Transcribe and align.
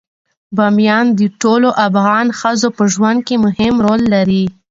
بامیان 0.55 1.05
د 1.19 1.21
ټولو 1.41 1.69
افغان 1.87 2.27
ښځو 2.39 2.67
په 2.77 2.83
ژوند 2.93 3.19
کې 3.27 3.35
مهم 3.45 3.75
رول 3.85 4.01
لري. 4.13 4.45